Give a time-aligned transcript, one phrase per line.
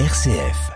[0.00, 0.72] RCF.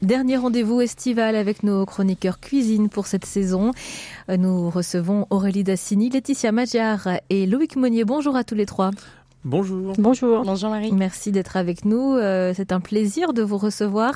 [0.00, 3.72] Dernier rendez-vous estival avec nos chroniqueurs cuisine pour cette saison.
[4.34, 8.04] Nous recevons Aurélie Dassini, Laetitia Magyar et Loïc Monnier.
[8.04, 8.90] Bonjour à tous les trois.
[9.44, 9.92] Bonjour.
[9.96, 10.42] Bonjour.
[10.42, 10.90] Bonjour Marie.
[10.90, 12.16] Merci d'être avec nous.
[12.16, 14.14] Euh, c'est un plaisir de vous recevoir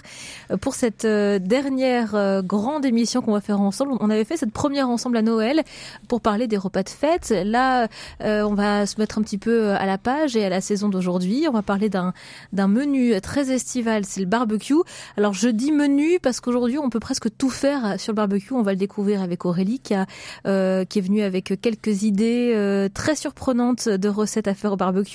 [0.50, 3.92] euh, pour cette euh, dernière grande émission qu'on va faire ensemble.
[4.00, 5.62] On avait fait cette première ensemble à Noël
[6.08, 7.32] pour parler des repas de fête.
[7.44, 7.86] Là,
[8.20, 11.46] on va se mettre un petit peu à la page et à la saison d'aujourd'hui.
[11.48, 12.12] On va parler d'un
[12.52, 14.74] d'un menu très estival, c'est le barbecue.
[15.16, 18.54] Alors je dis menu parce qu'aujourd'hui on peut presque tout faire sur le barbecue.
[18.54, 20.06] On va le découvrir avec Aurélie qui a
[20.44, 25.11] qui est venue avec quelques idées très surprenantes de recettes à faire au barbecue.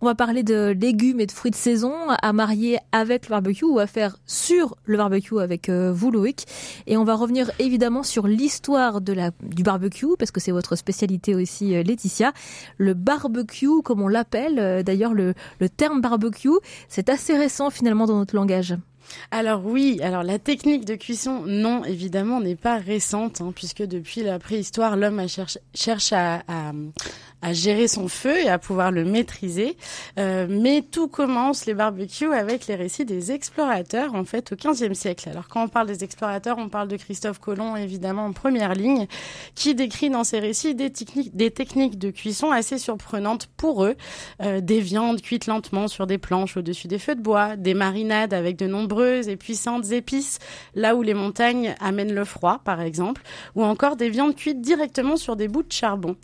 [0.00, 3.64] On va parler de légumes et de fruits de saison à marier avec le barbecue
[3.64, 6.46] ou à faire sur le barbecue avec euh, vous Loïc.
[6.86, 11.74] Et on va revenir évidemment sur l'histoire du barbecue parce que c'est votre spécialité aussi
[11.74, 12.32] euh, Laetitia.
[12.78, 15.34] Le barbecue comme on l'appelle euh, d'ailleurs le,
[15.76, 16.48] terme barbecue,
[16.88, 18.76] c'est assez récent finalement dans notre langage.
[19.30, 24.22] Alors oui, alors la technique de cuisson, non, évidemment, n'est pas récente, hein, puisque depuis
[24.22, 25.26] la préhistoire, l'homme
[25.74, 26.42] cherche, à
[27.50, 29.76] gérer son feu et à pouvoir le maîtriser.
[30.18, 34.94] Euh, mais tout commence les barbecues avec les récits des explorateurs en fait au XVe
[34.94, 35.28] siècle.
[35.28, 39.06] Alors quand on parle des explorateurs, on parle de Christophe Colomb évidemment en première ligne,
[39.54, 43.96] qui décrit dans ses récits des techniques, des techniques de cuisson assez surprenantes pour eux,
[44.40, 48.34] euh, des viandes cuites lentement sur des planches au-dessus des feux de bois, des marinades
[48.34, 50.38] avec de nombreuses et puissantes épices
[50.74, 53.22] là où les montagnes amènent le froid par exemple,
[53.56, 56.16] ou encore des viandes cuites directement sur des bouts de charbon.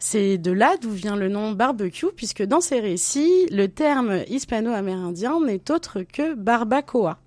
[0.00, 5.40] C'est de là d'où vient le nom barbecue, puisque dans ces récits, le terme hispano-amérindien
[5.40, 7.18] n'est autre que barbacoa.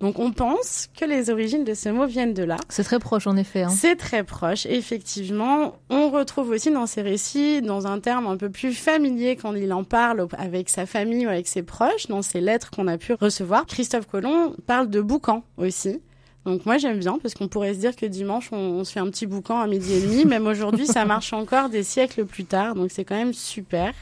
[0.00, 2.56] Donc on pense que les origines de ce mot viennent de là.
[2.68, 3.64] C'est très proche en effet.
[3.64, 3.68] Hein.
[3.70, 5.76] C'est très proche, effectivement.
[5.90, 9.72] On retrouve aussi dans ces récits, dans un terme un peu plus familier quand il
[9.72, 13.14] en parle avec sa famille ou avec ses proches, dans ces lettres qu'on a pu
[13.14, 16.00] recevoir, Christophe Colomb parle de boucan aussi.
[16.44, 19.10] Donc moi j'aime bien parce qu'on pourrait se dire que dimanche on, se fait un
[19.10, 20.24] petit boucan à midi et demi.
[20.24, 22.74] Même aujourd'hui ça marche encore des siècles plus tard.
[22.74, 23.92] Donc c'est quand même super.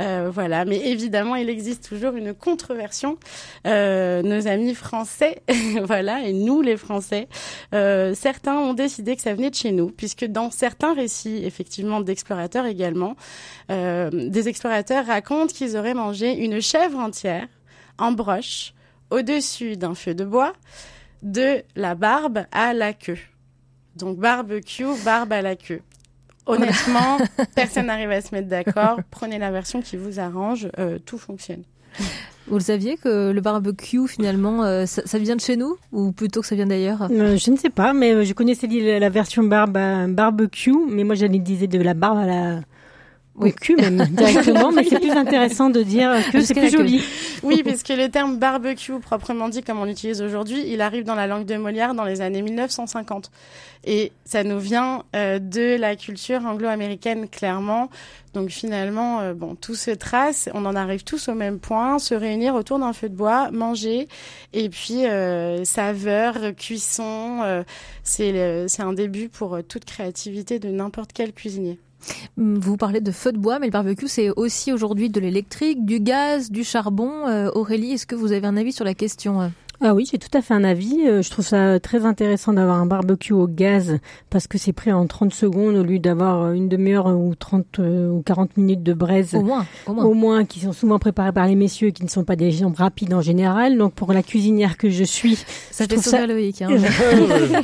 [0.00, 3.18] Euh, voilà, mais évidemment, il existe toujours une contreversion.
[3.66, 5.42] Euh, nos amis français,
[5.82, 7.28] voilà, et nous les Français,
[7.74, 12.00] euh, certains ont décidé que ça venait de chez nous, puisque dans certains récits, effectivement,
[12.00, 13.16] d'explorateurs également,
[13.70, 17.46] euh, des explorateurs racontent qu'ils auraient mangé une chèvre entière
[17.98, 18.74] en broche
[19.10, 20.54] au-dessus d'un feu de bois
[21.22, 23.18] de la barbe à la queue.
[23.96, 25.80] Donc barbecue, barbe à la queue.
[26.46, 27.18] Honnêtement,
[27.54, 29.00] personne n'arrive à se mettre d'accord.
[29.10, 31.62] Prenez la version qui vous arrange, euh, tout fonctionne.
[32.48, 36.40] Vous le saviez que le barbecue, finalement, euh, ça, vient de chez nous ou plutôt
[36.40, 37.08] que ça vient d'ailleurs?
[37.10, 39.78] Euh, Je ne sais pas, mais je connaissais la version barbe,
[40.08, 42.60] barbecue, mais moi j'allais disais de la barbe à la
[43.36, 43.52] oui.
[43.52, 47.02] cul même directement, mais c'est plus intéressant de dire que c'est plus joli.
[47.42, 51.14] Oui, parce que le terme barbecue, proprement dit, comme on l'utilise aujourd'hui, il arrive dans
[51.14, 53.30] la langue de Molière dans les années 1950.
[53.84, 57.90] Et ça nous vient euh, de la culture anglo-américaine, clairement.
[58.32, 62.14] Donc finalement, euh, bon, tout se trace, on en arrive tous au même point, se
[62.14, 64.08] réunir autour d'un feu de bois, manger,
[64.52, 67.64] et puis euh, saveur, cuisson,
[68.04, 71.78] c'est un début pour toute créativité de n'importe quel cuisinier.
[72.36, 76.00] Vous parlez de feu de bois, mais le barbecue, c'est aussi aujourd'hui de l'électrique, du
[76.00, 77.26] gaz, du charbon.
[77.28, 79.48] Euh, Aurélie, est-ce que vous avez un avis sur la question euh?
[79.84, 81.08] Ah oui, j'ai tout à fait un avis.
[81.08, 83.98] Euh, je trouve ça très intéressant d'avoir un barbecue au gaz
[84.30, 87.80] parce que c'est pris en 30 secondes au lieu d'avoir euh, une demi-heure ou 30
[87.80, 89.34] euh, ou 40 minutes de braise.
[89.34, 90.04] Au moins, au moins.
[90.04, 92.72] Au moins, qui sont souvent préparés par les messieurs qui ne sont pas des gens
[92.72, 93.76] rapides en général.
[93.76, 95.34] Donc pour la cuisinière que je suis,
[95.72, 96.26] ça je trouve ça...
[96.28, 96.62] Loïc.
[96.62, 96.68] Hein.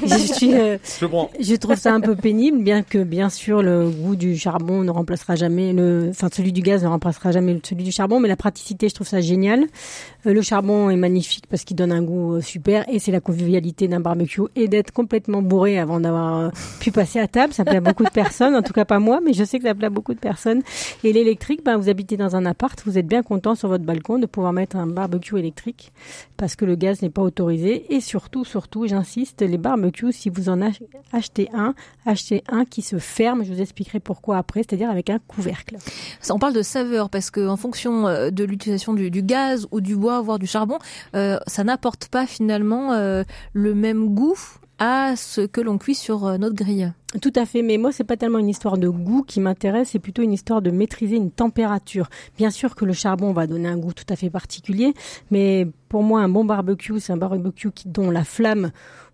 [0.06, 4.36] je, suis, je, trouve ça un peu pénible, bien que bien sûr le goût du
[4.36, 8.18] charbon ne remplacera jamais le, enfin celui du gaz ne remplacera jamais celui du charbon,
[8.18, 9.66] mais la praticité, je trouve ça génial.
[10.24, 14.00] le charbon est magnifique parce qu'il donne un euh, super et c'est la convivialité d'un
[14.00, 16.48] barbecue et d'être complètement bourré avant d'avoir euh,
[16.80, 17.52] pu passer à table.
[17.52, 19.64] Ça plaît à beaucoup de personnes, en tout cas pas moi, mais je sais que
[19.64, 20.62] ça plaît à beaucoup de personnes.
[21.04, 24.18] Et l'électrique, ben, vous habitez dans un appart, vous êtes bien content sur votre balcon
[24.18, 25.92] de pouvoir mettre un barbecue électrique
[26.36, 27.92] parce que le gaz n'est pas autorisé.
[27.94, 30.60] Et surtout, surtout, j'insiste, les barbecues, si vous en
[31.12, 31.74] achetez un,
[32.06, 33.44] achetez un qui se ferme.
[33.44, 35.76] Je vous expliquerai pourquoi après, c'est-à-dire avec un couvercle.
[36.30, 39.96] On parle de saveur parce que en fonction euh, de l'utilisation du, gaz ou du
[39.96, 40.78] bois, voire du charbon,
[41.12, 44.38] ça n'apporte pas finalement euh, le même goût
[44.78, 46.92] à ce que l'on cuit sur euh, notre grille.
[47.22, 49.98] Tout à fait, mais moi c'est pas tellement une histoire de goût qui m'intéresse, c'est
[49.98, 52.08] plutôt une histoire de maîtriser une température.
[52.36, 54.94] Bien sûr que le charbon va donner un goût tout à fait particulier,
[55.30, 58.70] mais pour moi un bon barbecue, c'est un barbecue dont la flamme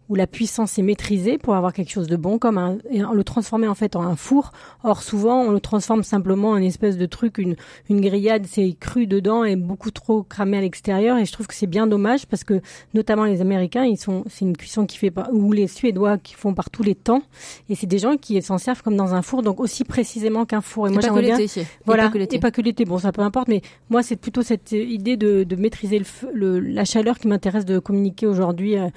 [0.09, 3.25] où la puissance est maîtrisée pour avoir quelque chose de bon, comme un, et le
[3.25, 4.53] transformer en fait en un four.
[4.83, 7.57] Or souvent on le transforme simplement en une espèce de truc, une,
[7.89, 11.19] une grillade, c'est cru dedans et beaucoup trop cramé à l'extérieur.
[11.19, 12.61] Et je trouve que c'est bien dommage parce que
[12.93, 16.35] notamment les Américains, ils sont, c'est une cuisson qui fait pas, ou les Suédois qui
[16.35, 17.23] font par tous les temps.
[17.69, 20.61] Et c'est des gens qui s'en servent comme dans un four, donc aussi précisément qu'un
[20.61, 20.89] four.
[20.89, 21.39] Et, moi j'aimerais bien,
[21.87, 22.85] voilà, et pas que l'été.
[22.85, 26.29] Bon, ça peu importe, mais moi c'est plutôt cette idée de, de maîtriser le, feu,
[26.35, 28.89] le, la chaleur qui m'intéresse de communiquer aujourd'hui euh,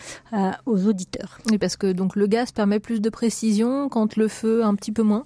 [0.66, 0.97] aux autres
[1.50, 4.92] oui, parce que donc le gaz permet plus de précision quand le feu un petit
[4.92, 5.26] peu moins?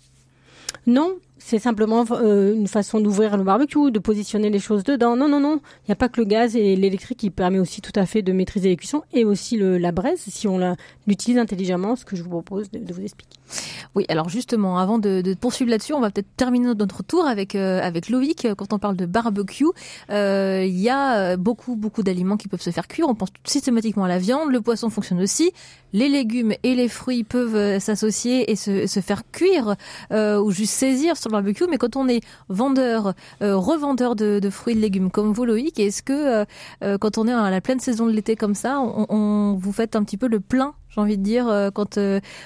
[0.88, 5.16] Non, c'est simplement euh, une façon d'ouvrir le barbecue, de positionner les choses dedans.
[5.16, 5.60] Non, non, non.
[5.84, 8.22] Il n'y a pas que le gaz et l'électrique qui permet aussi tout à fait
[8.22, 10.76] de maîtriser les cuissons et aussi la braise si on
[11.08, 13.38] l'utilise intelligemment, ce que je vous propose de, vous expliquer.
[13.96, 17.56] Oui, alors justement, avant de, de poursuivre là-dessus, on va peut-être terminer notre tour avec
[17.56, 18.48] euh, avec Loïc.
[18.56, 19.66] Quand on parle de barbecue,
[20.12, 23.08] euh, il y a beaucoup beaucoup d'aliments qui peuvent se faire cuire.
[23.10, 25.52] On pense systématiquement à la viande, le poisson fonctionne aussi.
[25.94, 29.76] Les légumes et les fruits peuvent s'associer et se, se, faire cuire
[30.12, 34.76] ou juste saisir sur barbecue, mais quand on est vendeur, euh, revendeur de, fruits et
[34.76, 36.46] de légumes comme vous Loïc, est-ce que euh,
[36.84, 39.96] euh, quand on est à la pleine saison de l'été comme ça, on, vous faites
[39.96, 41.98] un petit peu le plein, j'ai envie de dire, quand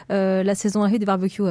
[0.10, 1.44] la saison arrive des barbecues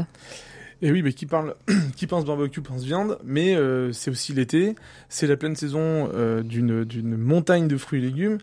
[0.82, 1.54] et oui, mais qui parle,
[1.96, 3.56] qui pense barbecue pense viande, mais
[3.92, 4.74] c'est aussi l'été,
[5.08, 6.10] c'est la pleine saison
[6.42, 8.38] d'une montagne de fruits et légumes.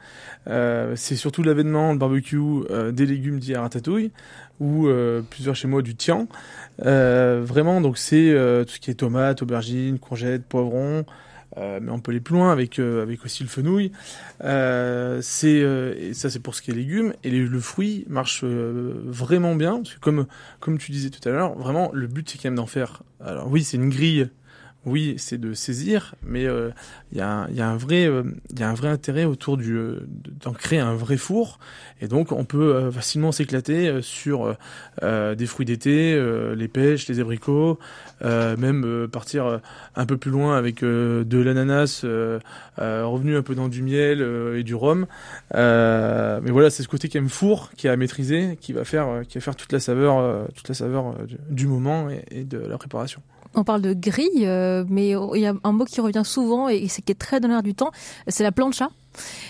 [0.96, 2.40] C'est surtout l'avènement, le barbecue
[2.92, 4.12] des légumes dits à ratatouille
[4.62, 4.88] ou
[5.30, 6.28] plusieurs chez moi du tian.
[6.80, 8.32] vraiment, donc c'est
[8.66, 11.04] tout ce qui est tomates, aubergines, courgettes, poivrons.
[11.58, 13.92] Euh, mais on peut aller plus loin avec euh, avec aussi le fenouil.
[14.44, 19.78] Euh, c'est ça c'est pour ce qui est légumes et le fruit marche vraiment bien
[19.78, 20.28] parce que comme
[20.60, 23.04] comme tu disais tout à l'heure, vraiment le but c'est quand même d'en faire.
[23.24, 24.30] Alors oui, c'est une grille
[24.86, 26.72] oui, c'est de saisir, mais il euh,
[27.14, 28.24] y, a, y, a un vrai, euh,
[28.58, 30.08] y a un vrai intérêt autour du, euh,
[30.44, 31.60] d'en créer un vrai four,
[32.02, 34.58] et donc on peut facilement s'éclater sur
[35.04, 36.20] des fruits d'été,
[36.56, 37.78] les pêches, les abricots,
[38.24, 39.62] même partir
[39.96, 42.04] un peu plus loin avec de l'ananas,
[42.78, 44.22] revenu un peu dans du miel
[44.56, 45.06] et du rhum.
[45.54, 49.22] mais voilà, c'est ce côté qui aime four, qui a à maîtriser, qui va faire,
[49.28, 51.16] qui va faire toute la saveur, toute la saveur
[51.52, 53.22] du, moment et de la préparation.
[53.54, 56.88] On parle de grille, euh, mais il y a un mot qui revient souvent et
[56.88, 57.92] c'est qui est très dans l'air du temps,
[58.28, 58.90] c'est la plancha.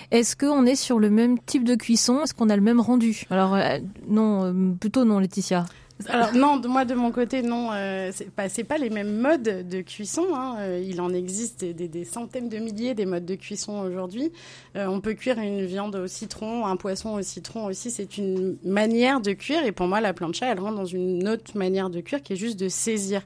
[0.09, 2.23] Est-ce qu'on est sur le même type de cuisson?
[2.23, 3.25] Est-ce qu'on a le même rendu?
[3.29, 3.77] Alors euh,
[4.07, 5.65] non, euh, plutôt non, Laetitia.
[6.09, 9.81] Alors non, moi de mon côté non, euh, c'est pas pas les mêmes modes de
[9.81, 10.25] cuisson.
[10.33, 10.55] Hein.
[10.59, 14.31] Euh, il en existe des, des, centaines de milliers des modes de cuisson aujourd'hui.
[14.75, 17.91] Euh, on peut cuire une viande au citron, un poisson au citron aussi.
[17.91, 21.57] C'est une manière de cuire et pour moi la plancha elle rentre dans une autre
[21.57, 23.21] manière de cuire qui est juste de saisir.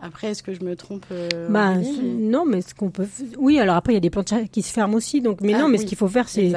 [0.00, 1.06] Après, est-ce que je me trompe
[1.48, 3.06] bah, Non, mais ce qu'on peut.
[3.38, 5.22] Oui, alors après il y a des planchas qui se ferment aussi.
[5.22, 6.52] Donc, mais ah non, mais ce qu'il faut faire c'est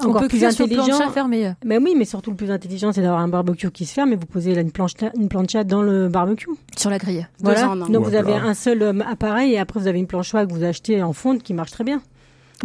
[0.00, 1.10] encore plus intelligent.
[1.10, 1.52] fermé.
[1.64, 4.16] Mais oui, mais surtout le plus intelligent, c'est d'avoir un barbecue qui se ferme et
[4.16, 6.50] vous posez une planche, une plancha dans le barbecue.
[6.76, 7.26] Sur la grille.
[7.40, 7.74] Voilà.
[7.88, 10.64] Donc vous avez un seul euh, appareil et après vous avez une planche que vous
[10.64, 12.00] achetez en fonte qui marche très bien.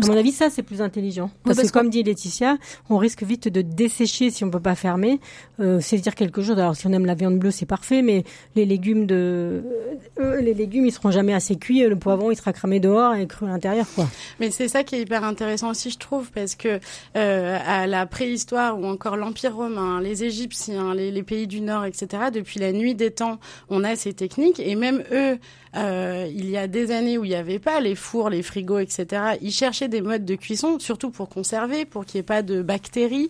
[0.02, 1.30] À mon avis, ça, c'est plus intelligent.
[1.44, 2.58] Parce, que, comme dit Laetitia,
[2.90, 5.20] on risque vite de dessécher si on peut pas fermer.
[5.60, 6.58] Euh, c'est dire quelque chose.
[6.60, 8.24] Alors, si on aime la viande bleue, c'est parfait, mais
[8.56, 11.82] les légumes de, euh, euh, les légumes, ils seront jamais assez cuits.
[11.82, 14.08] Le poivron, il sera cramé dehors et cru à l'intérieur, quoi.
[14.40, 16.80] Mais c'est ça qui est hyper intéressant aussi, je trouve, parce que
[17.16, 21.86] euh, à la préhistoire ou encore l'Empire romain, les Égyptiens, les, les pays du Nord,
[21.86, 23.40] etc., depuis la nuit des temps,
[23.70, 25.38] on a ces techniques et même eux,
[25.78, 28.80] euh, il y a des années où il n'y avait pas les fours, les frigos,
[28.80, 29.38] etc.
[29.42, 32.62] Ils cherchaient des modes de cuisson, surtout pour conserver, pour qu'il n'y ait pas de
[32.62, 33.30] bactéries,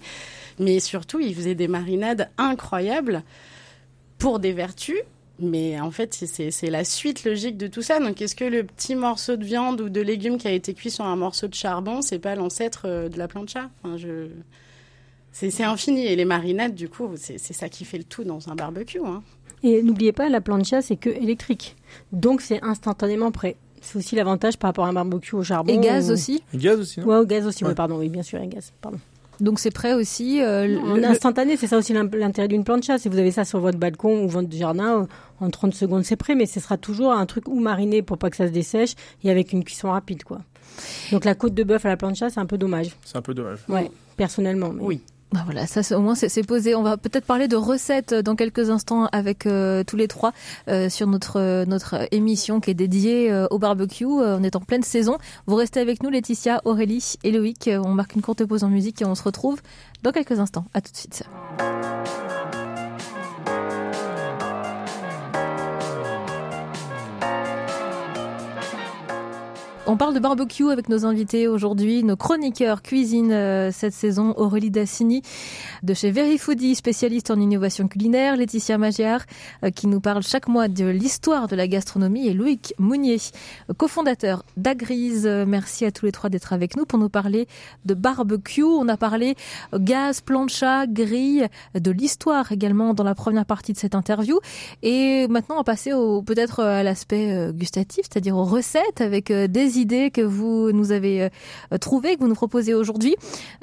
[0.59, 3.23] mais surtout ils faisaient des marinades incroyables
[4.17, 4.99] pour des vertus.
[5.39, 7.99] Mais en fait, c'est la suite logique de tout ça.
[7.99, 10.89] Donc, est-ce que le petit morceau de viande ou de légumes qui a été cuit
[10.89, 13.69] sur un morceau de charbon, c'est pas l'ancêtre euh, de la plancha?
[13.83, 13.97] Enfin.
[15.31, 16.05] C'est infini.
[16.05, 18.99] Et les marinades, du coup, c'est ça qui fait le tout dans un barbecue.
[19.05, 19.21] Hein.
[19.63, 21.75] Et n'oubliez pas, la plancha, c'est que électrique.
[22.11, 23.55] Donc, c'est instantanément prêt.
[23.81, 25.71] C'est aussi l'avantage par rapport à un barbecue au charbon.
[25.71, 27.75] Et gaz aussi Et gaz aussi, Ouais, au gaz aussi, ouais.
[27.75, 28.99] pardon, oui, bien sûr, et gaz, pardon.
[29.39, 30.41] Donc c'est prêt aussi.
[30.41, 32.97] Euh, en instantané, c'est ça aussi l'intérêt d'une plancha.
[32.97, 35.05] Si vous avez ça sur votre balcon ou votre jardin, euh,
[35.39, 38.31] en 30 secondes c'est prêt, mais ce sera toujours un truc ou mariné pour pas
[38.31, 40.39] que ça se dessèche et avec une cuisson rapide, quoi.
[41.11, 42.95] Donc la côte de bœuf à la plancha, c'est un peu dommage.
[43.05, 43.59] C'est un peu dommage.
[43.69, 44.71] Ouais, personnellement.
[44.79, 45.01] Oui.
[45.33, 46.73] Bah voilà, ça au moins c'est posé.
[46.73, 50.31] On va peut-être parler de recettes dans quelques instants avec euh, tous les trois
[50.69, 54.05] euh, sur notre notre émission qui est dédiée euh, au barbecue.
[54.05, 55.17] on est en pleine saison.
[55.45, 57.69] Vous restez avec nous, Laetitia, Aurélie et Loïc.
[57.73, 59.61] On marque une courte pause en musique et on se retrouve
[60.01, 60.65] dans quelques instants.
[60.73, 61.23] À tout de suite.
[69.89, 74.69] On parle de barbecue avec nos invités aujourd'hui, nos chroniqueurs cuisine euh, cette saison, Aurélie
[74.69, 75.21] Dassini
[75.81, 79.21] de chez Verifoodie, spécialiste en innovation culinaire, Laetitia Magiar
[79.63, 83.17] euh, qui nous parle chaque mois de l'histoire de la gastronomie et Loïc Mounier,
[83.77, 85.25] cofondateur d'Agrise.
[85.25, 87.47] Euh, merci à tous les trois d'être avec nous pour nous parler
[87.85, 88.63] de barbecue.
[88.63, 89.35] On a parlé
[89.73, 94.41] gaz, plancha, grille, de l'histoire également dans la première partie de cette interview.
[94.83, 95.91] Et maintenant, on va passer
[96.25, 101.77] peut-être à l'aspect gustatif, c'est-à-dire aux recettes avec des idées que vous nous avez euh,
[101.77, 103.15] trouvées, que vous nous proposez aujourd'hui.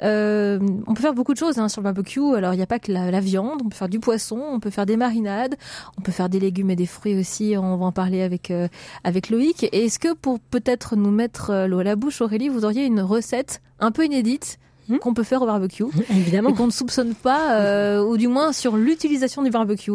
[0.03, 2.35] Euh, on peut faire beaucoup de choses hein, sur le barbecue.
[2.35, 3.61] Alors, il n'y a pas que la, viande.
[3.63, 5.55] On peut faire du poisson, on peut faire des marinades,
[5.97, 7.55] on peut faire des légumes et des fruits aussi.
[7.57, 8.67] On va en parler avec euh,
[9.03, 9.63] avec Loïc.
[9.63, 13.01] Et est-ce que pour peut-être nous mettre l'eau à la bouche, Aurélie, vous auriez une
[13.01, 14.57] recette un peu inédite
[14.87, 18.77] hmm qu'on peut faire au barbecue, évidemment, qu'on ne soupçonne pas, ou du moins sur
[18.77, 19.91] l'utilisation du barbecue?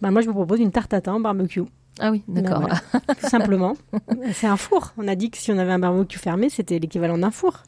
[0.00, 1.64] Bah moi, je vous propose une tarte tatin au barbecue.
[1.98, 2.68] Ah oui, d'accord.
[3.20, 3.76] Tout simplement.
[4.32, 4.92] C'est un four.
[4.98, 7.62] On a dit que si on avait un barbecue fermé, c'était l'équivalent d'un four.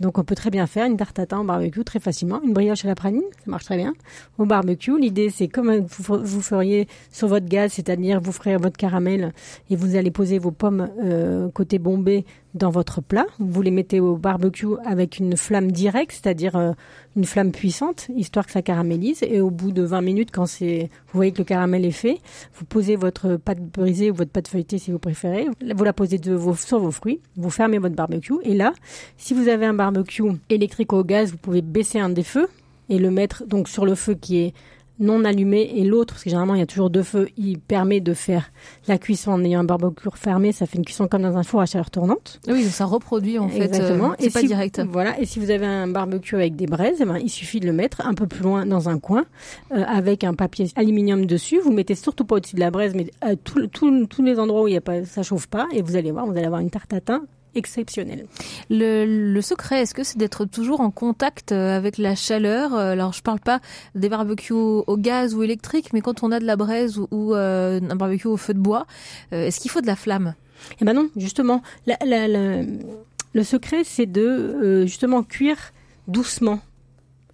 [0.00, 2.84] Donc on peut très bien faire une tarte tatin au barbecue très facilement, une brioche
[2.84, 3.94] à la praline, ça marche très bien.
[4.38, 9.32] Au barbecue, l'idée c'est comme vous, feriez sur votre gaz, c'est-à-dire vous ferez votre caramel
[9.70, 13.26] et vous allez poser vos pommes euh, côté bombé dans votre plat.
[13.38, 16.72] Vous les mettez au barbecue avec une flamme directe, c'est-à-dire euh,
[17.16, 19.22] une flamme puissante, histoire que ça caramélise.
[19.22, 22.18] Et au bout de 20 minutes, quand vous voyez que le caramel est fait,
[22.54, 25.46] vous posez votre pâte brisée ou votre pâte feuilletée si vous préférez.
[25.74, 26.20] Vous la posez
[26.56, 27.20] sur vos fruits.
[27.36, 28.34] Vous fermez votre barbecue.
[28.42, 28.72] Et là,
[29.16, 32.48] si vous avez un barbecue électrique au gaz, vous pouvez baisser un des feux
[32.88, 34.54] et le mettre donc sur le feu qui est
[34.98, 38.00] non allumé et l'autre, parce que généralement il y a toujours deux feux, il permet
[38.00, 38.50] de faire
[38.88, 41.60] la cuisson en ayant un barbecue fermé, ça fait une cuisson comme dans un four
[41.60, 42.40] à chaleur tournante.
[42.48, 43.64] Oui, ça reproduit en fait.
[43.64, 44.12] Exactement.
[44.12, 44.80] Euh, et pas direct.
[44.80, 45.18] Voilà.
[45.20, 47.72] Et si vous avez un barbecue avec des braises, eh ben, il suffit de le
[47.72, 49.24] mettre un peu plus loin dans un coin
[49.72, 51.58] euh, avec un papier aluminium dessus.
[51.58, 54.74] Vous mettez surtout pas au-dessus de la braise, mais à tous les endroits où il
[54.74, 56.92] y a pas, ça chauffe pas, et vous allez voir, vous allez avoir une tarte
[56.92, 58.26] à thym exceptionnel.
[58.70, 62.74] Le, secret, est-ce que c'est d'être toujours en contact euh, avec la chaleur?
[62.74, 63.60] Euh, Alors, je parle pas
[63.94, 67.80] des barbecues au gaz ou électrique, mais quand on a de la braise ou, euh,
[67.88, 68.86] un barbecue au feu de bois,
[69.30, 70.34] est-ce qu'il faut de la flamme?
[70.80, 71.62] Eh ben non, justement.
[71.86, 75.72] le secret, c'est de justement cuire
[76.08, 76.60] doucement.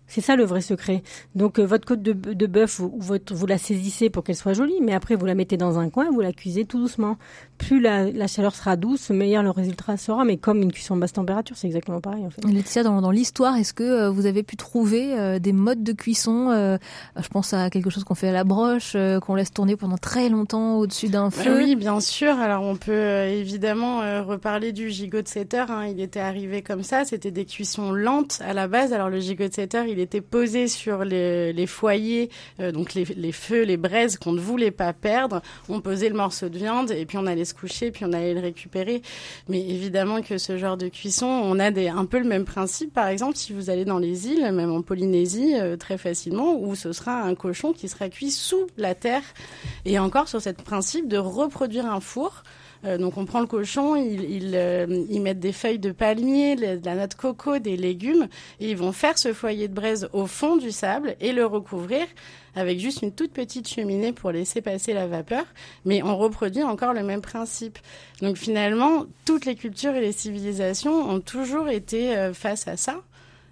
[0.08, 1.02] C'est ça le vrai secret.
[1.34, 4.94] Donc votre côte de, de bœuf, vous, vous, la saisissez pour qu'elle soit jolie, mais
[4.94, 7.16] après vous la mettez dans un coin, vous la cuisez tout doucement
[7.58, 10.24] plus la, chaleur sera douce, meilleur le résultat sera.
[10.24, 12.42] Mais comme une cuisson basse température, c'est exactement pareil en fait.
[12.44, 15.92] Laetitia, dans, dans l'histoire, est-ce que euh, vous avez pu trouver euh, des modes de
[15.92, 16.78] cuisson euh,
[17.20, 20.28] Je pense à quelque chose qu'on fait à la broche, qu'on laisse tourner pendant très
[20.28, 21.58] longtemps au-dessus d'un feu?
[21.58, 22.38] oui, bien sûr.
[22.38, 25.70] Alors on peut évidemment reparler du gigot de 7 heures.
[25.70, 25.86] Hein.
[25.88, 27.04] Il était arrivé comme ça.
[27.04, 28.92] C'était des cuissons lentes à la base.
[28.92, 33.62] Alors le gigot de 7 heures, il était posé sur les, foyers, donc les, feux,
[33.62, 35.42] les braises qu'on ne voulait pas perdre.
[35.68, 38.34] On posait le morceau de viande et puis on allait se coucher, puis on allait
[38.34, 39.02] le récupérer.
[39.48, 42.92] Mais évidemment que ce genre de cuisson, on a un peu le même principe.
[42.92, 46.74] Par exemple, si vous allez dans les îles, même en Polynésie, euh, très facilement, où
[46.74, 49.22] ce sera un cochon qui sera cuit sous la terre.
[49.84, 52.42] Et encore sur ce principe de reproduire un four.
[52.84, 54.86] Euh, donc on prend le cochon, ils, euh,
[55.20, 58.28] mettent des feuilles de palmier, de la noix de coco, des légumes,
[58.60, 62.06] et ils vont faire ce foyer de braise au fond du sable et le recouvrir
[62.54, 65.44] avec juste une toute petite cheminée pour laisser passer la vapeur,
[65.84, 67.78] mais on reproduit encore le même principe.
[68.20, 73.02] Donc finalement, toutes les cultures et les civilisations ont toujours été euh, face à ça.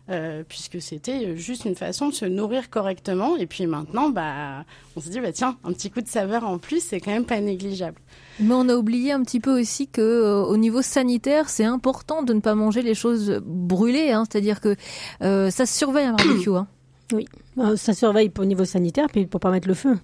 [0.08, 3.36] Euh, puisque c'était juste une façon de se nourrir correctement.
[3.36, 6.58] Et puis maintenant, bah, on se dit, bah, tiens, un petit coup de saveur en
[6.58, 8.00] plus, c'est quand même pas négligeable.
[8.38, 12.22] Mais on a oublié un petit peu aussi que euh, au niveau sanitaire, c'est important
[12.22, 14.12] de ne pas manger les choses brûlées.
[14.12, 14.76] Hein, C'est-à-dire que
[15.20, 16.50] ça se surveille un barbecue.
[16.50, 16.68] Hein.
[17.12, 17.26] Oui,
[17.58, 19.96] euh, ça surveille au niveau sanitaire, puis pour pas mettre le feu.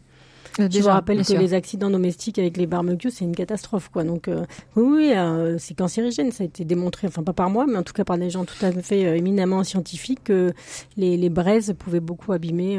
[0.60, 4.04] Euh, je vous rappelle que les accidents domestiques avec les barbecues, c'est une catastrophe, quoi.
[4.04, 4.44] Donc, euh,
[4.76, 5.12] oui,
[5.58, 6.30] c'est cancérigène.
[6.32, 8.44] Ça a été démontré, enfin pas par moi, mais en tout cas par des gens
[8.44, 10.52] tout à fait éminemment scientifiques, que
[10.96, 12.78] les, les, braises pouvaient beaucoup abîmer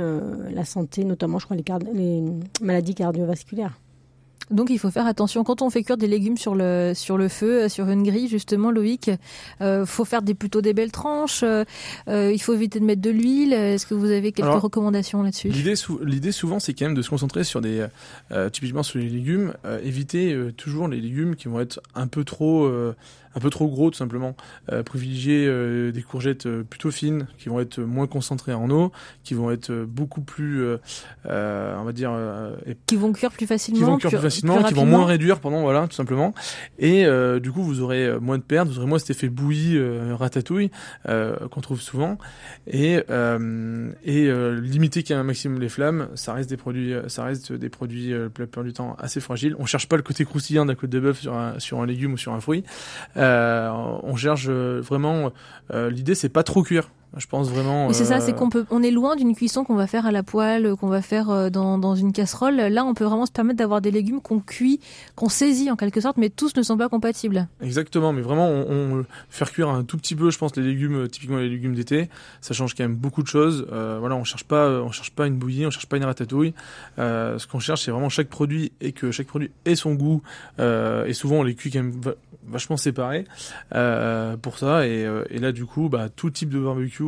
[0.53, 1.63] la santé, notamment, je crois, les,
[1.93, 2.23] les
[2.61, 3.77] maladies cardiovasculaires.
[4.53, 7.27] Donc il faut faire attention quand on fait cuire des légumes sur le sur le
[7.27, 9.09] feu, euh, sur une grille justement, Loïc.
[9.61, 11.43] Euh, faut faire des plutôt des belles tranches.
[11.43, 11.65] Euh,
[12.07, 13.53] il faut éviter de mettre de l'huile.
[13.53, 15.49] Est-ce que vous avez quelques recommandations là-dessus?
[15.49, 17.85] L'idée l'idée souvent c'est quand même de se concentrer sur des
[18.51, 22.69] typiquement sur les légumes, éviter toujours les légumes qui vont être un peu trop
[23.35, 24.35] un peu trop gros tout simplement.
[24.71, 28.91] Euh, privilégier euh, des courgettes euh, plutôt fines, qui vont être moins concentrées en eau,
[29.23, 30.65] qui vont être beaucoup plus,
[31.25, 32.11] on va dire,
[32.85, 35.61] qui vont cuire plus facilement, qui vont cuire plus, facilement, qui vont moins réduire pendant
[35.61, 36.33] voilà tout simplement.
[36.79, 37.05] Et
[37.41, 39.79] du coup vous aurez moins de pertes, vous aurez moins cet effet bouilli,
[40.11, 40.71] ratatouille
[41.05, 42.17] qu'on trouve souvent.
[42.67, 42.99] Et
[44.03, 47.69] et limiter quand même un maximum les flammes, ça reste des produits, ça reste des
[47.69, 49.55] produits la plupart du temps assez fragiles.
[49.59, 52.13] On cherche pas le côté croustillant d'un côte de bœuf sur un sur un légume
[52.13, 52.63] ou sur un fruit.
[53.23, 55.31] On cherche vraiment.
[55.73, 56.89] L'idée, c'est pas trop cuire.
[57.15, 57.93] Je pense vraiment.
[57.93, 60.11] C'est ça, c'est euh, qu'on peut, on est loin d'une cuisson qu'on va faire à
[60.11, 62.55] la poêle, qu'on va faire euh, dans, dans une casserole.
[62.55, 64.79] Là, on peut vraiment se permettre d'avoir des légumes qu'on cuit,
[65.15, 67.47] qu'on saisit en quelque sorte, mais tous ne sont pas compatibles.
[67.61, 71.37] Exactement, mais vraiment, on, faire cuire un tout petit peu, je pense, les légumes, typiquement
[71.37, 72.09] les légumes d'été,
[72.41, 73.67] ça change quand même beaucoup de choses.
[73.71, 76.53] Euh, voilà, on cherche pas, on cherche pas une bouillie, on cherche pas une ratatouille.
[76.99, 80.21] Euh, ce qu'on cherche, c'est vraiment chaque produit et que chaque produit ait son goût.
[80.59, 82.01] Euh, et souvent, on les cuit quand même
[82.47, 83.25] vachement séparés
[84.41, 84.87] pour ça.
[84.87, 87.02] Et, et, là, du coup, bah, tout type de barbecue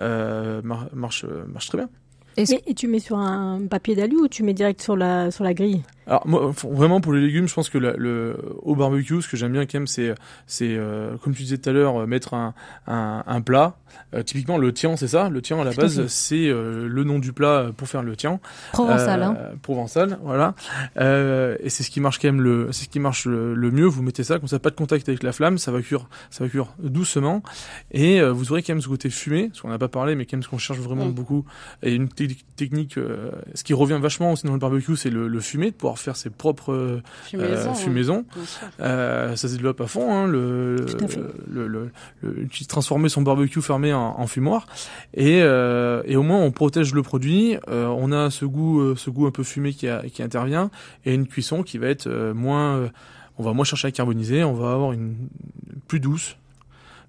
[0.00, 1.88] euh, marche, marche très bien.
[2.36, 5.54] Et, tu mets sur un papier d'alu ou tu mets direct sur la, sur la
[5.54, 5.82] grille?
[6.06, 9.52] Alors moi, vraiment pour les légumes, je pense que le, au barbecue, ce que j'aime
[9.52, 10.14] bien quand même, c'est,
[10.46, 12.54] c'est euh, comme tu disais tout à l'heure, euh, mettre un,
[12.86, 13.76] un, un plat.
[14.14, 15.28] Euh, typiquement le tien, c'est ça?
[15.28, 18.40] Le tien à la base, c'est le nom du plat pour faire le tien.
[18.72, 19.36] Provençal, hein.
[19.62, 20.54] Provençal, voilà.
[20.96, 23.86] et c'est ce qui marche quand même le, c'est ce qui marche le, mieux.
[23.86, 26.44] Vous mettez ça, comme ça, pas de contact avec la flamme, ça va cuire, ça
[26.44, 27.42] va cuire doucement,
[27.90, 30.36] et vous aurez quand même ce côté fumé, ce qu'on n'a pas parlé, mais quand
[30.36, 31.44] même ce qu'on cherche vraiment beaucoup.
[31.82, 32.98] Et une technique,
[33.54, 36.16] ce qui revient vachement aussi dans le barbecue, c'est le, le fumé, de pouvoir faire
[36.16, 38.24] ses propres euh, fumaisons.
[38.80, 40.12] Euh, ça se développe à fond.
[40.12, 40.76] Hein, le,
[41.48, 41.90] le, le,
[42.22, 44.66] le, transformer son barbecue fermé en, fumoir
[45.12, 47.56] et, euh, et au moins on protège le produit.
[47.68, 50.70] on a ce goût, ce goût un peu fumé qui, qui intervient
[51.04, 52.90] et une cuisson qui va être moins.
[53.38, 54.44] on va moins chercher à carboniser.
[54.44, 55.16] On va avoir une
[55.88, 56.36] plus douce,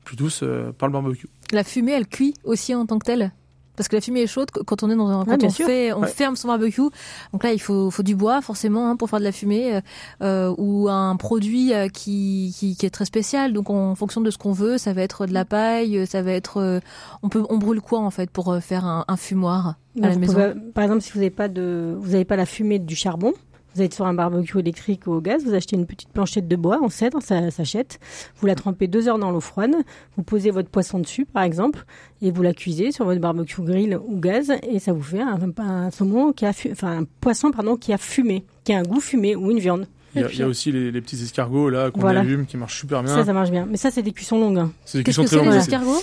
[0.04, 0.44] plus douce
[0.78, 1.28] par le barbecue.
[1.52, 3.32] La fumée, elle cuit aussi en tant que telle?
[3.76, 6.04] Parce que la fumée est chaude quand on est dans un, quand on fait, on
[6.04, 6.90] ferme son barbecue.
[7.34, 9.80] Donc là, il faut, faut du bois forcément hein, pour faire de la fumée
[10.22, 13.54] euh, ou un produit euh, qui, qui, qui, est très spécial.
[13.54, 16.32] Donc en fonction de ce qu'on veut, ça va être de la paille, ça va
[16.32, 16.80] être, euh,
[17.24, 20.16] on peut, on brûle quoi en fait pour euh, faire un, un fumoir à la
[20.16, 20.54] maison?
[20.74, 23.34] par exemple, si vous n'avez pas de, vous n'avez pas la fumée du charbon,
[23.76, 26.56] vous êtes sur un barbecue électrique ou au gaz, vous achetez une petite planchette de
[26.56, 28.00] bois en cèdre, ça s'achète.
[28.38, 29.76] Vous la trempez deux heures dans l'eau froide.
[30.16, 31.86] Vous posez votre poisson dessus, par exemple,
[32.22, 35.92] et vous la cuisez sur votre barbecue grill ou gaz, et ça vous fait un,
[35.92, 39.36] saumon qui a, enfin un poisson pardon qui a fumé, qui a un goût fumé
[39.36, 39.88] ou une viande.
[40.16, 43.14] Il y, a, aussi les, petits escargots là qu'on allume qui marchent super bien.
[43.14, 43.68] Ça, ça marche bien.
[43.70, 44.60] Mais ça, c'est des cuissons longues.
[44.60, 44.72] Hein.
[44.86, 45.50] C'est des cuissons très longues.
[45.50, 46.02] Les escargots?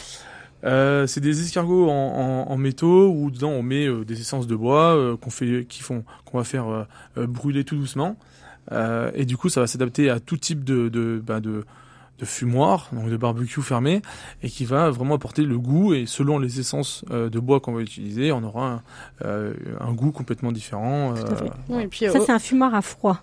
[0.65, 4.47] Euh, c'est des escargots en, en, en, métaux où dedans on met euh, des essences
[4.47, 6.69] de bois euh, qu'on fait, qui font, qu'on va faire
[7.17, 8.17] euh, brûler tout doucement.
[9.15, 11.65] et du coup, ça va s'adapter à tout type de, de, bah, de,
[12.19, 14.03] de fumoir, donc de barbecue fermé,
[14.43, 15.95] et qui va vraiment apporter le goût.
[15.95, 18.83] Et selon les essences de bois qu'on va utiliser, on aura
[19.25, 21.15] un, un goût complètement différent.
[21.69, 23.21] Oui, puis, ça, c'est un fumoir à froid.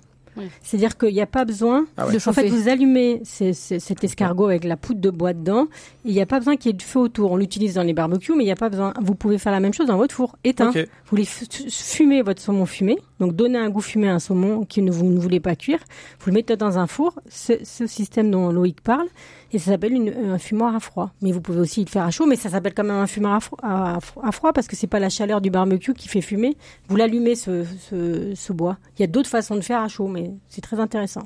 [0.62, 2.30] C'est-à-dire qu'il n'y a pas besoin ah de chauffer.
[2.30, 5.68] En fait, vous allumez cet escargot avec la poudre de bois dedans.
[6.06, 7.32] Il n'y a pas besoin qu'il y ait du feu autour.
[7.32, 8.94] On l'utilise dans les barbecues, mais il n'y a pas besoin.
[9.02, 10.72] Vous pouvez faire la même chose dans votre four éteint.
[10.72, 14.82] Vous voulez fumer votre saumon fumé, donc donner un goût fumé à un saumon que
[14.90, 15.80] vous ne voulez pas cuire.
[16.20, 17.20] Vous le mettez dans un four.
[17.30, 19.08] Ce, ce système dont Loïc parle,
[19.52, 21.12] et ça s'appelle un fumoir à froid.
[21.22, 23.42] Mais vous pouvez aussi le faire à chaud, mais ça s'appelle quand même un fumoir
[23.64, 24.00] à,
[24.32, 26.56] froid, parce que c'est pas la chaleur du barbecue qui fait fumer.
[26.88, 27.66] Vous l'allumez ce,
[28.36, 28.78] ce, bois.
[28.98, 31.24] Il y a d'autres façons de faire à chaud, mais c'est très intéressant.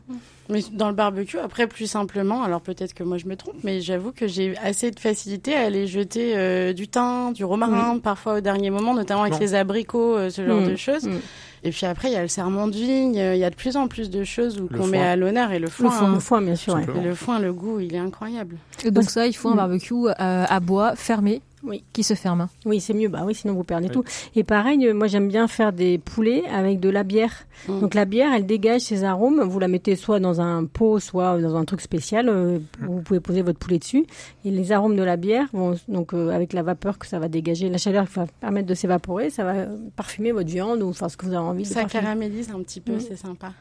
[0.50, 3.82] Mais dans le barbecue, après plus simplement, alors peut-être que moi je me trompe, mais
[3.82, 8.36] j'avoue que j'ai assez de facilité à aller jeter euh, du thym, du romarin, parfois
[8.36, 10.68] au dernier moment, notamment avec les abricots, euh, ce genre mm.
[10.70, 11.08] de choses.
[11.08, 11.20] Mm.
[11.66, 13.78] Et puis après, il y a le serment de vigne, il y a de plus
[13.78, 15.86] en plus de choses qu'on met à l'honneur et le foin.
[15.86, 16.78] Le foin, le foin bien sûr.
[16.78, 18.58] Et le foin, le goût, il est incroyable.
[18.84, 21.84] Et donc ça, il faut un barbecue euh, à bois fermé oui.
[21.94, 22.48] qui se ferme.
[22.66, 23.10] Oui, c'est mieux.
[23.10, 24.04] Bah oui, sinon vous perdez tout.
[24.36, 27.46] Et pareil, moi j'aime bien faire des poulets avec de la bière.
[27.68, 27.80] Mm.
[27.80, 29.42] Donc la bière, elle dégage ses arômes.
[29.42, 32.30] Vous la mettez soit dans un pot, soit dans un truc spécial.
[32.30, 32.86] Euh, mm.
[32.86, 34.06] vous pouvez poser votre poulet dessus.
[34.46, 37.28] Et les arômes de la bière vont donc euh, avec la vapeur que ça va
[37.28, 41.10] dégager, la chaleur qui va permettre de s'évaporer, ça va parfumer votre viande ou enfin
[41.10, 41.66] ce que vous avez envie.
[41.66, 43.00] Ça caramélise un petit peu, mm.
[43.00, 43.54] c'est sympa.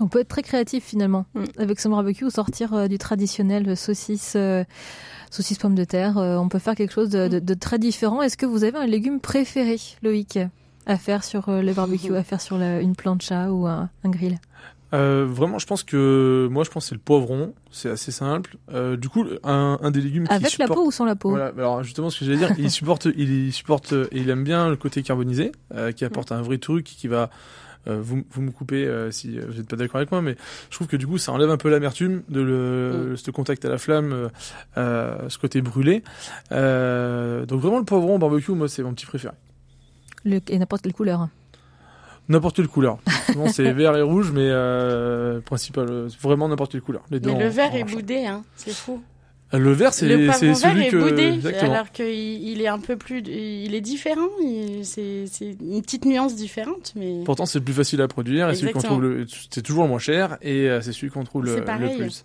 [0.00, 1.24] On peut être très créatif finalement
[1.58, 4.36] avec son barbecue, sortir euh, du traditionnel saucisse
[5.36, 6.18] saucisse pommes de terre.
[6.18, 8.22] Euh, on peut faire quelque chose de, très différent.
[8.22, 10.38] Est-ce que vous avez un légume préféré, Loïc,
[10.86, 14.38] à faire sur euh, le barbecue, à faire sur une plancha ou un, grill?
[14.94, 17.52] Euh, vraiment, je pense que moi, je pense que c'est le poivron.
[17.70, 18.56] C'est assez simple.
[18.96, 21.30] du coup, un, des légumes avec la peau ou sans la peau?
[21.30, 21.52] Voilà.
[21.56, 25.02] Alors justement, ce que j'allais dire, il supporte, il supporte, il aime bien le côté
[25.02, 25.52] carbonisé,
[25.96, 27.30] qui apporte un vrai truc, qui va
[27.86, 30.36] vous, vous, me coupez euh, si vous n'êtes pas d'accord avec moi, mais
[30.70, 33.16] je trouve que du coup ça enlève un peu l'amertume de le, mm.
[33.16, 34.30] ce contact à la flamme,
[34.76, 36.02] euh, ce côté brûlé.
[36.50, 39.34] donc vraiment le poivron au barbecue, moi c'est mon petit préféré.
[40.24, 41.28] Le, et n'importe quelle couleur.
[42.28, 42.98] N'importe quelle couleur.
[43.36, 44.50] Non, c'est vert et rouge, mais
[45.42, 47.04] principal, vraiment n'importe quelle couleur.
[47.10, 48.42] Les mais le vert est boudé, hein.
[48.56, 49.02] c'est fou.
[49.52, 50.08] Le vert, c'est
[50.54, 50.96] celui que.
[50.96, 54.28] Boudé, alors qu'il il est un peu plus, il est différent.
[54.82, 57.22] C'est une petite nuance différente, mais.
[57.24, 59.98] Pourtant, c'est le plus facile à produire et celui qu'on trouve, c'est toujours le moins
[59.98, 62.24] cher et euh, c'est celui qu'on trouve le, plus.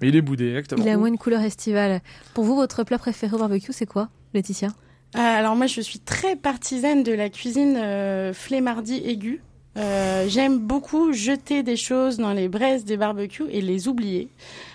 [0.00, 0.84] Mais il est boudé, exactement.
[0.84, 2.00] Il a moins une couleur estivale.
[2.32, 4.68] Pour vous, votre plat préféré au barbecue, c'est quoi, Laetitia?
[5.14, 9.42] Alors moi, je suis très partisane de la cuisine euh, flemmardie aiguë.
[9.76, 14.28] Euh, j'aime beaucoup jeter des choses dans les braises des barbecues et les oublier.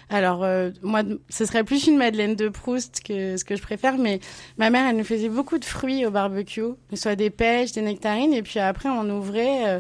[0.09, 3.97] Alors euh, moi, ce serait plus une Madeleine de Proust que ce que je préfère,
[3.97, 4.19] mais
[4.57, 8.33] ma mère, elle nous faisait beaucoup de fruits au barbecue, soit des pêches, des nectarines,
[8.33, 9.67] et puis après on ouvrait.
[9.67, 9.79] Euh,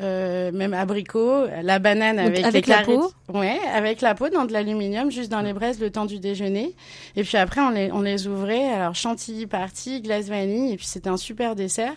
[0.00, 3.12] euh, même abricot, la banane avec, avec la peau.
[3.32, 6.74] Ouais, avec la peau dans de l'aluminium, juste dans les braises le temps du déjeuner.
[7.16, 8.72] Et puis après, on les, on les ouvrait.
[8.72, 11.92] Alors chantilly partie, glace vanille, et puis c'était un super dessert.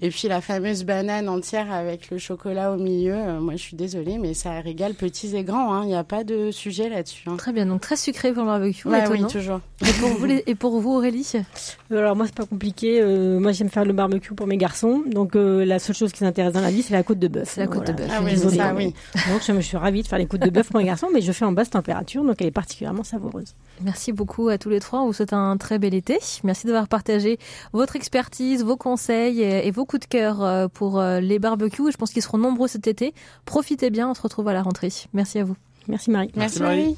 [0.00, 3.14] Et puis la fameuse banane entière avec le chocolat au milieu.
[3.14, 5.72] Euh, moi, je suis désolée, mais ça régale petits et grands.
[5.74, 5.82] Hein.
[5.82, 7.24] Il n'y a pas de sujet là-dessus.
[7.28, 7.36] Hein.
[7.36, 8.88] Très bien, donc très sucré pour le barbecue.
[8.88, 9.60] Bah, oui, toujours.
[9.82, 11.32] Et pour vous, et pour vous Aurélie?
[11.34, 13.02] Euh, Alors moi, c'est pas compliqué.
[13.02, 15.02] moi, j'aime faire le barbecue pour mes garçons.
[15.06, 17.47] Donc la seule chose qui s'intéresse dans la vie, c'est la côte de bœuf.
[17.48, 18.10] C'est la côte de bœuf.
[18.12, 18.94] Ah oui, c'est ça, oui.
[19.30, 21.20] Donc je me suis ravie de faire les côtes de bœuf pour mes garçons, mais
[21.20, 23.54] je fais en basse température, donc elle est particulièrement savoureuse.
[23.82, 25.00] Merci beaucoup à tous les trois.
[25.00, 26.18] On vous souhaite un très bel été.
[26.44, 27.38] Merci d'avoir partagé
[27.72, 31.92] votre expertise, vos conseils et, vos coups de cœur euh, pour euh, les barbecues.
[31.92, 33.14] Je pense qu'ils seront nombreux cet été.
[33.44, 34.10] Profitez bien.
[34.10, 34.92] On se retrouve à la rentrée.
[35.12, 35.56] Merci à vous.
[35.86, 36.30] Merci Marie.
[36.36, 36.96] Merci, Marie.